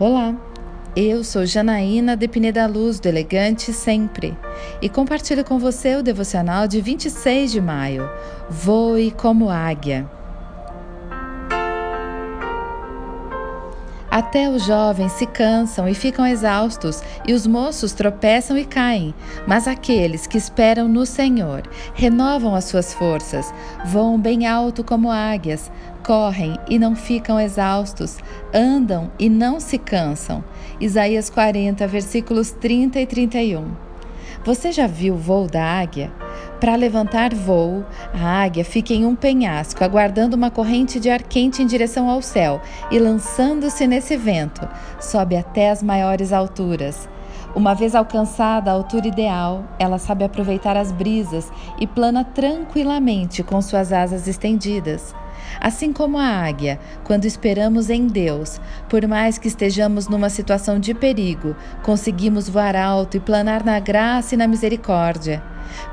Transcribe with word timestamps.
Olá, 0.00 0.34
eu 0.96 1.22
sou 1.22 1.44
Janaína 1.44 2.16
de 2.16 2.26
Pineda 2.26 2.66
Luz, 2.66 2.98
do 2.98 3.04
Elegante 3.04 3.70
Sempre, 3.70 4.34
e 4.80 4.88
compartilho 4.88 5.44
com 5.44 5.58
você 5.58 5.94
o 5.94 6.02
devocional 6.02 6.66
de 6.66 6.80
26 6.80 7.52
de 7.52 7.60
maio. 7.60 8.08
Voe 8.48 9.10
como 9.10 9.50
águia. 9.50 10.10
Até 14.10 14.50
os 14.50 14.64
jovens 14.64 15.12
se 15.12 15.24
cansam 15.24 15.88
e 15.88 15.94
ficam 15.94 16.26
exaustos, 16.26 17.00
e 17.26 17.32
os 17.32 17.46
moços 17.46 17.92
tropeçam 17.92 18.58
e 18.58 18.64
caem. 18.64 19.14
Mas 19.46 19.68
aqueles 19.68 20.26
que 20.26 20.36
esperam 20.36 20.88
no 20.88 21.06
Senhor 21.06 21.62
renovam 21.94 22.54
as 22.54 22.64
suas 22.64 22.92
forças, 22.92 23.54
voam 23.84 24.18
bem 24.18 24.48
alto 24.48 24.82
como 24.82 25.10
águias, 25.10 25.70
correm 26.04 26.58
e 26.68 26.76
não 26.76 26.96
ficam 26.96 27.38
exaustos, 27.38 28.18
andam 28.52 29.12
e 29.16 29.30
não 29.30 29.60
se 29.60 29.78
cansam. 29.78 30.42
Isaías 30.80 31.30
40, 31.30 31.86
versículos 31.86 32.50
30 32.50 33.00
e 33.00 33.06
31. 33.06 33.90
Você 34.44 34.72
já 34.72 34.88
viu 34.88 35.14
o 35.14 35.18
voo 35.18 35.46
da 35.46 35.62
águia? 35.62 36.10
Para 36.60 36.76
levantar 36.76 37.34
voo, 37.34 37.86
a 38.12 38.42
águia 38.42 38.62
fica 38.62 38.92
em 38.92 39.06
um 39.06 39.16
penhasco, 39.16 39.82
aguardando 39.82 40.36
uma 40.36 40.50
corrente 40.50 41.00
de 41.00 41.08
ar 41.08 41.22
quente 41.22 41.62
em 41.62 41.66
direção 41.66 42.10
ao 42.10 42.20
céu 42.20 42.60
e 42.90 42.98
lançando-se 42.98 43.86
nesse 43.86 44.14
vento, 44.14 44.68
sobe 45.00 45.36
até 45.36 45.70
as 45.70 45.82
maiores 45.82 46.34
alturas. 46.34 47.08
Uma 47.54 47.72
vez 47.74 47.94
alcançada 47.94 48.70
a 48.70 48.74
altura 48.74 49.08
ideal, 49.08 49.64
ela 49.78 49.98
sabe 49.98 50.22
aproveitar 50.22 50.76
as 50.76 50.92
brisas 50.92 51.50
e 51.80 51.86
plana 51.86 52.24
tranquilamente 52.24 53.42
com 53.42 53.62
suas 53.62 53.90
asas 53.90 54.28
estendidas. 54.28 55.14
Assim 55.58 55.94
como 55.94 56.18
a 56.18 56.26
águia, 56.26 56.78
quando 57.04 57.24
esperamos 57.24 57.88
em 57.88 58.06
Deus, 58.06 58.60
por 58.86 59.06
mais 59.08 59.38
que 59.38 59.48
estejamos 59.48 60.08
numa 60.08 60.28
situação 60.28 60.78
de 60.78 60.92
perigo, 60.92 61.56
conseguimos 61.82 62.50
voar 62.50 62.76
alto 62.76 63.16
e 63.16 63.20
planar 63.20 63.64
na 63.64 63.80
graça 63.80 64.34
e 64.34 64.38
na 64.38 64.46
misericórdia. 64.46 65.42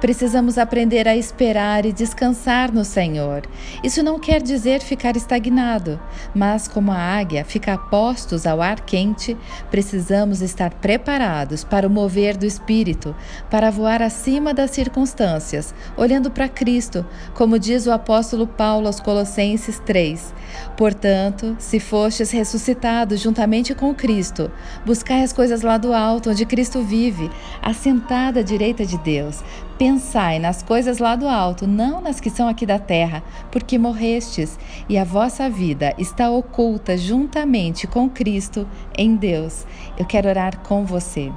Precisamos 0.00 0.58
aprender 0.58 1.08
a 1.08 1.16
esperar 1.16 1.86
e 1.86 1.92
descansar 1.92 2.72
no 2.72 2.84
Senhor. 2.84 3.42
Isso 3.82 4.02
não 4.02 4.18
quer 4.18 4.42
dizer 4.42 4.80
ficar 4.80 5.16
estagnado, 5.16 6.00
mas 6.34 6.68
como 6.68 6.92
a 6.92 6.96
águia 6.96 7.44
fica 7.44 7.76
postos 7.78 8.46
ao 8.46 8.60
ar 8.60 8.80
quente, 8.80 9.36
precisamos 9.70 10.42
estar 10.42 10.74
preparados 10.74 11.64
para 11.64 11.86
o 11.86 11.90
mover 11.90 12.36
do 12.36 12.46
Espírito, 12.46 13.14
para 13.50 13.70
voar 13.70 14.02
acima 14.02 14.52
das 14.52 14.70
circunstâncias, 14.70 15.74
olhando 15.96 16.30
para 16.30 16.48
Cristo, 16.48 17.04
como 17.34 17.58
diz 17.58 17.86
o 17.86 17.92
apóstolo 17.92 18.46
Paulo 18.46 18.86
aos 18.86 19.00
Colossenses 19.00 19.78
3. 19.80 20.34
Portanto, 20.76 21.56
se 21.58 21.80
fostes 21.80 22.30
ressuscitados 22.30 23.20
juntamente 23.20 23.74
com 23.74 23.94
Cristo, 23.94 24.50
buscai 24.84 25.22
as 25.22 25.32
coisas 25.32 25.62
lá 25.62 25.78
do 25.78 25.92
alto, 25.92 26.30
onde 26.30 26.46
Cristo 26.46 26.82
vive, 26.82 27.30
assentado 27.62 28.38
à 28.38 28.42
direita 28.42 28.84
de 28.84 28.98
Deus. 28.98 29.42
Pensai 29.78 30.38
nas 30.38 30.62
coisas 30.62 30.98
lá 30.98 31.16
do 31.16 31.28
alto, 31.28 31.66
não 31.66 32.00
nas 32.00 32.18
que 32.18 32.30
são 32.30 32.48
aqui 32.48 32.64
da 32.64 32.78
terra, 32.78 33.22
porque 33.52 33.76
morrestes, 33.76 34.58
e 34.88 34.96
a 34.96 35.04
vossa 35.04 35.50
vida 35.50 35.94
está 35.98 36.30
oculta 36.30 36.96
juntamente 36.96 37.86
com 37.86 38.08
Cristo 38.08 38.66
em 38.96 39.14
Deus. 39.16 39.66
Eu 39.98 40.06
quero 40.06 40.30
orar 40.30 40.60
com 40.60 40.86
você. 40.86 41.30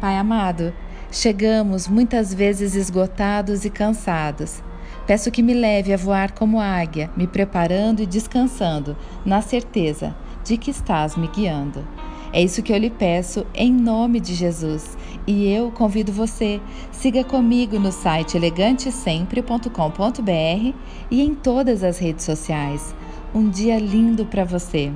Pai 0.00 0.16
amado, 0.16 0.72
chegamos 1.10 1.88
muitas 1.88 2.32
vezes 2.32 2.76
esgotados 2.76 3.64
e 3.64 3.70
cansados. 3.70 4.62
Peço 5.08 5.28
que 5.32 5.42
me 5.42 5.54
leve 5.54 5.92
a 5.92 5.96
voar 5.96 6.30
como 6.30 6.60
águia, 6.60 7.10
me 7.16 7.26
preparando 7.26 8.00
e 8.00 8.06
descansando, 8.06 8.96
na 9.26 9.42
certeza 9.42 10.14
de 10.44 10.56
que 10.56 10.70
estás 10.70 11.16
me 11.16 11.26
guiando. 11.26 11.84
É 12.32 12.42
isso 12.42 12.62
que 12.62 12.72
eu 12.72 12.78
lhe 12.78 12.90
peço 12.90 13.44
em 13.54 13.72
nome 13.72 14.20
de 14.20 14.34
Jesus. 14.34 14.96
E 15.26 15.52
eu 15.52 15.72
convido 15.72 16.12
você, 16.12 16.60
siga 16.92 17.24
comigo 17.24 17.78
no 17.78 17.90
site 17.90 18.36
elegantesempre.com.br 18.36 20.74
e 21.10 21.20
em 21.20 21.34
todas 21.34 21.82
as 21.82 21.98
redes 21.98 22.24
sociais. 22.24 22.94
Um 23.34 23.48
dia 23.48 23.78
lindo 23.78 24.26
para 24.26 24.44
você. 24.44 24.92